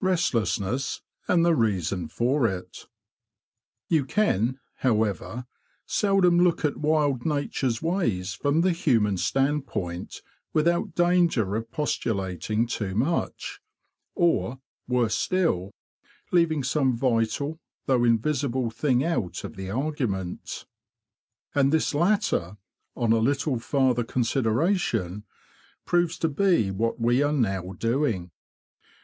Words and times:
Restlessness, 0.00 1.02
and 1.28 1.44
the 1.46 1.54
Reason 1.54 2.08
for 2.08 2.48
It 2.48 2.86
You 3.88 4.04
can, 4.04 4.58
however, 4.78 5.46
seldom 5.86 6.40
look 6.40 6.64
at 6.64 6.78
wild 6.78 7.24
Nature's 7.24 7.80
ways 7.80 8.34
from 8.34 8.62
the 8.62 8.72
human 8.72 9.16
standpoint 9.18 10.20
without 10.52 10.96
danger 10.96 11.54
of 11.54 11.70
pestulating 11.70 12.66
too 12.66 12.96
much, 12.96 13.60
or, 14.16 14.58
worse 14.88 15.14
still, 15.14 15.70
leaving 16.32 16.64
some 16.64 16.96
vital, 16.96 17.60
though 17.86 18.02
invisible 18.02 18.70
thing 18.72 19.04
out 19.04 19.44
of 19.44 19.54
the 19.54 19.70
argument. 19.70 20.66
And 21.54 21.70
this 21.72 21.94
latter, 21.94 22.56
on 22.96 23.12
a 23.12 23.18
little 23.18 23.60
farther 23.60 24.02
consideration, 24.02 25.22
proves 25.86 26.18
to 26.18 26.28
be 26.28 26.72
what 26.72 26.98
we 27.00 27.22
are 27.22 27.30
now 27.32 27.74
doing. 27.78 28.32